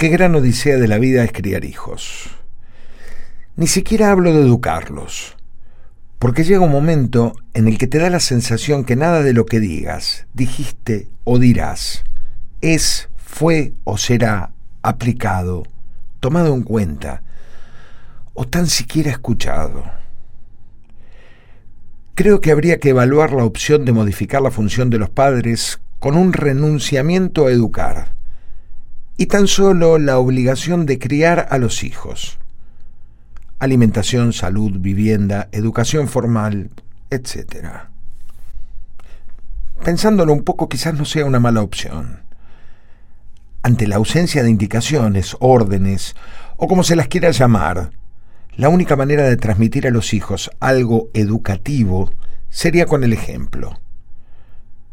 [0.00, 2.30] Qué gran odisea de la vida es criar hijos.
[3.56, 5.36] Ni siquiera hablo de educarlos,
[6.18, 9.44] porque llega un momento en el que te da la sensación que nada de lo
[9.44, 12.02] que digas, dijiste o dirás
[12.62, 15.64] es, fue o será aplicado,
[16.20, 17.22] tomado en cuenta,
[18.32, 19.84] o tan siquiera escuchado.
[22.14, 26.16] Creo que habría que evaluar la opción de modificar la función de los padres con
[26.16, 27.99] un renunciamiento a educar
[29.20, 32.38] y tan solo la obligación de criar a los hijos.
[33.58, 36.70] Alimentación, salud, vivienda, educación formal,
[37.10, 37.66] etc.
[39.84, 42.20] Pensándolo un poco quizás no sea una mala opción.
[43.62, 46.16] Ante la ausencia de indicaciones, órdenes,
[46.56, 47.90] o como se las quiera llamar,
[48.56, 52.10] la única manera de transmitir a los hijos algo educativo
[52.48, 53.78] sería con el ejemplo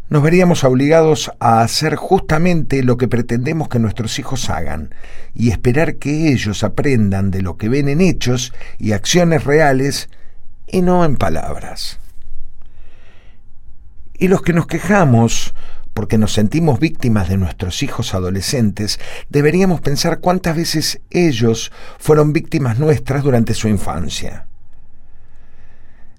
[0.10, 4.94] nos veríamos obligados a hacer justamente lo que pretendemos que nuestros hijos hagan
[5.34, 10.10] y esperar que ellos aprendan de lo que ven en hechos y acciones reales
[10.68, 12.00] y no en palabras.
[14.18, 15.54] Y los que nos quejamos
[15.94, 22.78] porque nos sentimos víctimas de nuestros hijos adolescentes, deberíamos pensar cuántas veces ellos fueron víctimas
[22.78, 24.46] nuestras durante su infancia.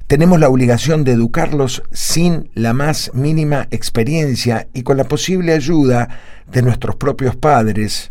[0.09, 6.09] Tenemos la obligación de educarlos sin la más mínima experiencia y con la posible ayuda
[6.51, 8.11] de nuestros propios padres,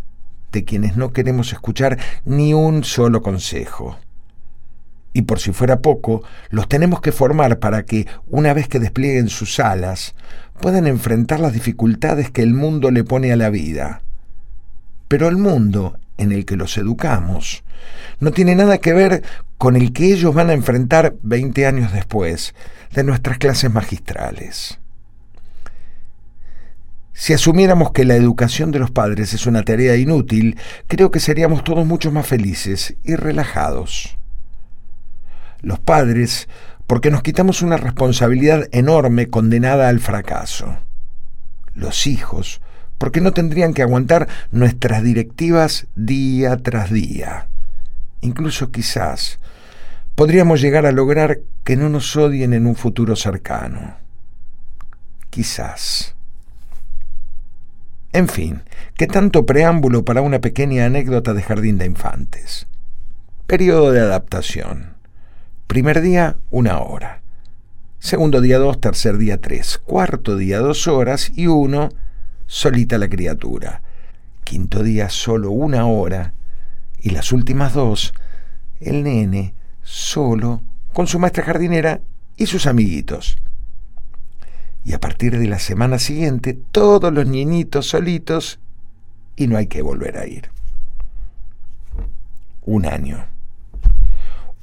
[0.51, 3.97] de quienes no queremos escuchar ni un solo consejo.
[5.11, 9.27] Y por si fuera poco, los tenemos que formar para que, una vez que desplieguen
[9.27, 10.13] sus alas,
[10.61, 14.03] puedan enfrentar las dificultades que el mundo le pone a la vida.
[15.07, 17.63] Pero el mundo en el que los educamos
[18.19, 19.23] no tiene nada que ver
[19.57, 22.53] con el que ellos van a enfrentar 20 años después
[22.91, 24.79] de nuestras clases magistrales.
[27.13, 31.63] Si asumiéramos que la educación de los padres es una tarea inútil, creo que seríamos
[31.63, 34.17] todos mucho más felices y relajados.
[35.61, 36.47] Los padres,
[36.85, 40.77] porque nos quitamos una responsabilidad enorme condenada al fracaso.
[41.73, 42.61] Los hijos,
[42.97, 47.47] porque no tendrían que aguantar nuestras directivas día tras día.
[48.21, 49.39] Incluso quizás
[50.15, 53.97] podríamos llegar a lograr que no nos odien en un futuro cercano.
[55.29, 56.15] Quizás.
[58.13, 58.63] En fin,
[58.95, 62.67] qué tanto preámbulo para una pequeña anécdota de jardín de infantes.
[63.45, 64.95] Periodo de adaptación.
[65.67, 67.21] Primer día, una hora.
[67.99, 68.81] Segundo día, dos.
[68.81, 69.77] Tercer día, tres.
[69.77, 71.31] Cuarto día, dos horas.
[71.35, 71.89] Y uno,
[72.47, 73.83] solita la criatura.
[74.43, 76.33] Quinto día, solo una hora
[76.99, 78.13] y las últimas dos,
[78.79, 79.53] el nene
[79.83, 80.61] solo
[80.93, 82.01] con su maestra jardinera
[82.37, 83.37] y sus amiguitos.
[84.83, 88.59] Y a partir de la semana siguiente, todos los niñitos solitos
[89.35, 90.49] y no hay que volver a ir.
[92.65, 93.25] Un año.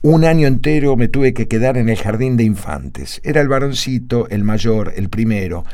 [0.03, 3.21] Un año entero me tuve que quedar en el jardín de infantes.
[3.25, 5.65] Era el varoncito, el mayor, el primero,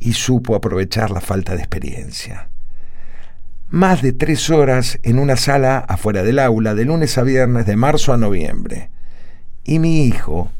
[0.00, 2.48] y supo aprovechar la falta de experiencia
[3.70, 7.76] más de tres horas en una sala afuera del aula, de lunes a viernes, de
[7.76, 8.90] marzo a noviembre.
[9.64, 10.50] Y mi hijo,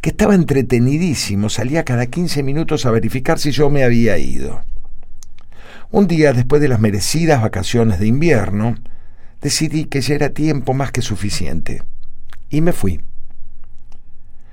[0.00, 4.60] que estaba entretenidísimo, salía cada 15 minutos a verificar si yo me había ido.
[5.90, 8.74] Un día, después de las merecidas vacaciones de invierno,
[9.40, 11.82] decidí que ya era tiempo más que suficiente.
[12.50, 13.00] Y me fui.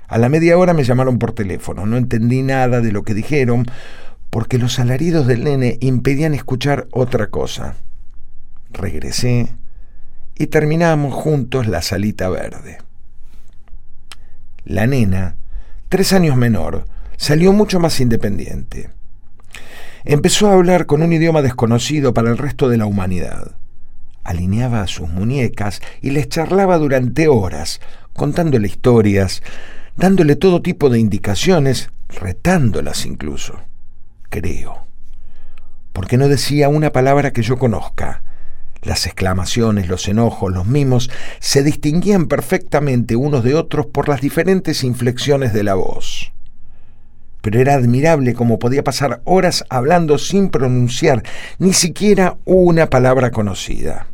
[0.06, 1.84] A la media hora me llamaron por teléfono.
[1.84, 3.66] No entendí nada de lo que dijeron,
[4.30, 7.76] porque los alaridos del nene impedían escuchar otra cosa
[8.76, 9.48] regresé
[10.36, 12.78] y terminamos juntos la salita verde.
[14.64, 15.36] La nena,
[15.88, 16.86] tres años menor,
[17.16, 18.90] salió mucho más independiente.
[20.04, 23.52] Empezó a hablar con un idioma desconocido para el resto de la humanidad.
[24.24, 27.80] Alineaba a sus muñecas y les charlaba durante horas,
[28.12, 29.42] contándole historias,
[29.96, 33.60] dándole todo tipo de indicaciones, retándolas incluso.
[34.28, 34.86] Creo.
[35.92, 38.22] Porque no decía una palabra que yo conozca,
[38.82, 44.84] las exclamaciones, los enojos, los mimos se distinguían perfectamente unos de otros por las diferentes
[44.84, 46.32] inflexiones de la voz.
[47.40, 51.22] Pero era admirable cómo podía pasar horas hablando sin pronunciar
[51.58, 54.06] ni siquiera una palabra conocida.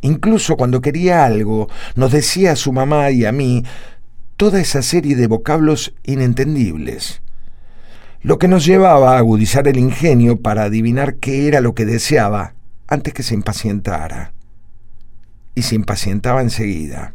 [0.00, 3.64] Incluso cuando quería algo, nos decía a su mamá y a mí
[4.36, 7.20] toda esa serie de vocablos inentendibles,
[8.22, 12.54] lo que nos llevaba a agudizar el ingenio para adivinar qué era lo que deseaba
[12.86, 14.32] antes que se impacientara.
[15.54, 17.14] Y se impacientaba enseguida.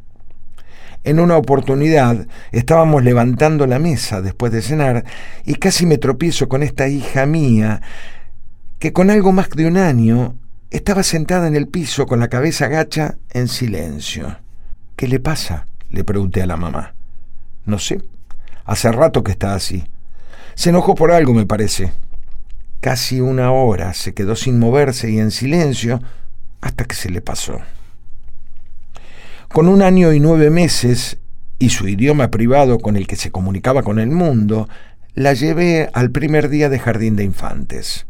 [1.03, 5.03] En una oportunidad estábamos levantando la mesa después de cenar
[5.45, 7.81] y casi me tropiezo con esta hija mía
[8.79, 10.35] que con algo más de un año
[10.73, 14.39] Estaba sentada en el piso con la cabeza gacha en silencio.
[14.95, 15.67] ¿Qué le pasa?
[15.91, 16.95] le pregunté a la mamá.
[17.67, 18.01] No sé.
[18.65, 19.83] Hace rato que está así.
[20.55, 21.91] Se enojó por algo, me parece.
[22.79, 26.01] Casi una hora se quedó sin moverse y en silencio
[26.61, 27.59] hasta que se le pasó.
[29.49, 31.17] Con un año y nueve meses
[31.59, 34.67] y su idioma privado con el que se comunicaba con el mundo,
[35.15, 38.05] la llevé al primer día de jardín de infantes.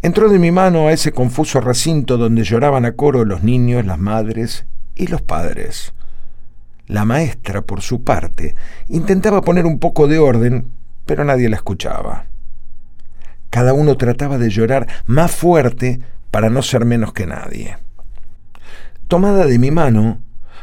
[0.00, 3.98] Entró de mi mano a ese confuso recinto donde lloraban a coro los niños, las
[3.98, 4.64] madres
[4.96, 5.92] y los padres.
[6.88, 8.56] La maestra, por su parte,
[8.88, 10.66] intentaba poner un poco de orden,
[11.06, 12.26] pero nadie la escuchaba.
[13.50, 16.00] Cada uno trataba de llorar más fuerte
[16.30, 17.76] para no ser menos que nadie.
[19.08, 20.20] Tomada de mi mano,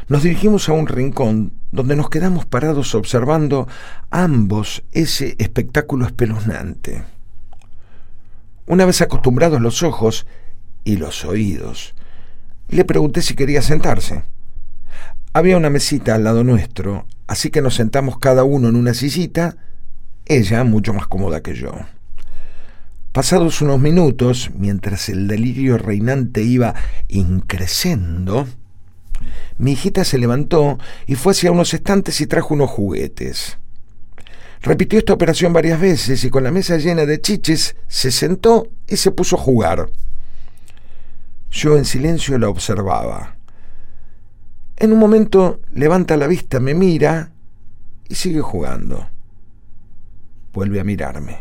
[0.08, 3.68] nos dirigimos a un rincón donde nos quedamos parados observando
[4.10, 7.04] ambos ese espectáculo espeluznante.
[8.66, 10.26] Una vez acostumbrados los ojos
[10.82, 11.94] y los oídos,
[12.68, 14.24] le pregunté si quería sentarse.
[15.32, 19.56] Había una mesita al lado nuestro, así que nos sentamos cada uno en una sillita,
[20.30, 21.72] ella mucho más cómoda que yo.
[23.10, 26.72] Pasados unos minutos, mientras el delirio reinante iba
[27.08, 28.46] increciendo,
[29.58, 30.78] mi hijita se levantó
[31.08, 33.58] y fue hacia unos estantes y trajo unos juguetes.
[34.62, 38.98] Repitió esta operación varias veces y con la mesa llena de chiches se sentó y
[38.98, 39.90] se puso a jugar.
[41.50, 43.34] Yo en silencio la observaba.
[44.76, 47.32] En un momento levanta la vista, me mira
[48.08, 49.09] y sigue jugando.
[50.52, 51.38] Vuelve a mirarme.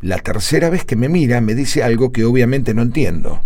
[0.00, 3.40] La tercera vez que me mira me dice algo que obviamente no entiendo.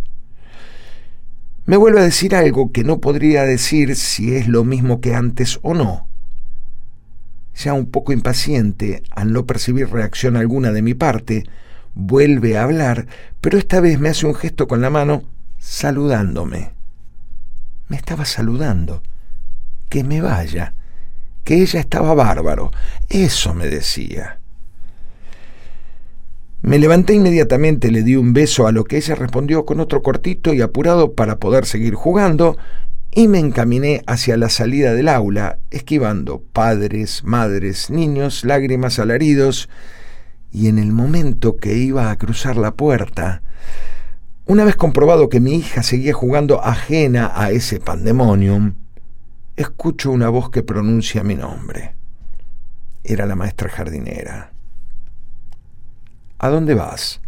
[1.65, 5.61] Me vuelve a decir algo que no podría decir si es lo mismo que antes
[5.63, 6.09] o no.
[7.55, 11.45] Ya un poco impaciente al no percibir reacción alguna de mi parte,
[11.95, 13.07] vuelve a hablar,
[13.41, 15.23] pero esta vez me hace un gesto con la mano
[15.59, 16.73] saludándome.
[17.89, 19.03] Me estaba saludando.
[19.89, 20.75] Que me vaya.
[21.45, 22.71] Que ella estaba bárbaro.
[23.09, 24.39] Eso me decía.
[26.63, 30.55] Me levanté inmediatamente, le di un beso a lo que ella respondió con otro cortito
[30.55, 32.57] y apurado para poder seguir jugando,
[33.11, 39.69] y me encaminé hacia la salida del aula, esquivando padres, madres, niños, lágrimas, alaridos,
[40.53, 43.43] y en el momento que iba a cruzar la puerta,
[44.47, 48.75] una vez comprobado que mi hija seguía jugando ajena a ese pandemonium,
[49.63, 51.95] escucho una voz que pronuncia mi nombre.
[53.05, 54.53] Era la maestra jardinera.
[56.39, 57.21] ¿A dónde vas?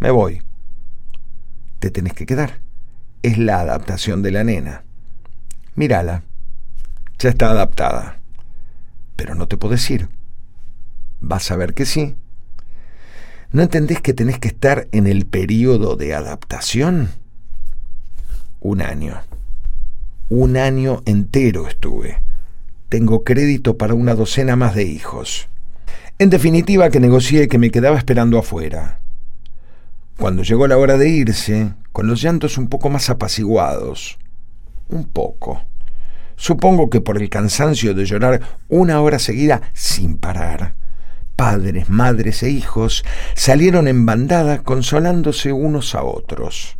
[0.00, 0.42] Me voy.
[1.78, 2.60] Te tenés que quedar.
[3.22, 4.84] Es la adaptación de la nena.
[5.74, 6.22] Mírala.
[7.18, 8.18] Ya está adaptada.
[9.16, 10.08] Pero no te puedo ir.
[11.20, 12.14] Vas a ver que sí.
[13.52, 17.10] ¿No entendés que tenés que estar en el periodo de adaptación?
[18.60, 19.20] Un año.
[20.28, 22.20] Un año entero estuve.
[22.88, 25.48] Tengo crédito para una docena más de hijos.
[26.18, 28.98] En definitiva, que negocié que me quedaba esperando afuera.
[30.18, 34.18] Cuando llegó la hora de irse, con los llantos un poco más apaciguados,
[34.88, 35.62] un poco.
[36.34, 40.74] Supongo que por el cansancio de llorar una hora seguida sin parar,
[41.36, 43.04] padres, madres e hijos
[43.34, 46.76] salieron en bandada consolándose unos a otros.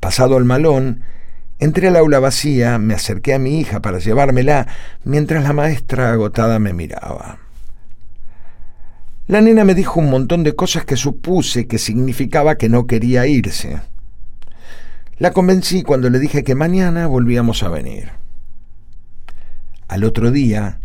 [0.00, 1.02] Pasado el malón,
[1.58, 4.66] entré al aula vacía, me acerqué a mi hija para llevármela,
[5.04, 7.38] mientras la maestra agotada me miraba.
[9.26, 13.26] La nena me dijo un montón de cosas que supuse que significaba que no quería
[13.26, 13.80] irse.
[15.18, 18.10] La convencí cuando le dije que mañana volvíamos a venir.
[19.88, 20.78] Al otro día,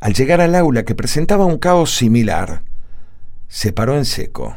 [0.00, 2.62] al llegar al aula que presentaba un caos similar,
[3.48, 4.56] se paró en seco.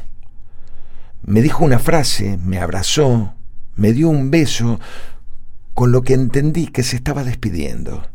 [1.26, 3.34] Me dijo una frase, me abrazó,
[3.76, 4.80] me dio un beso,
[5.74, 8.08] con lo que entendí que se estaba despidiendo,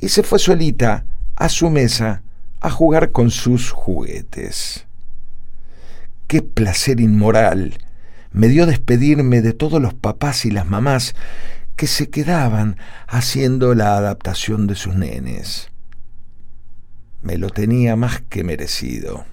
[0.00, 1.04] y se fue solita
[1.36, 2.22] a su mesa
[2.60, 4.86] a jugar con sus juguetes.
[6.26, 7.78] Qué placer inmoral
[8.32, 11.14] me dio despedirme de todos los papás y las mamás
[11.76, 15.68] que se quedaban haciendo la adaptación de sus nenes.
[17.22, 19.24] Me lo tenía más que merecido.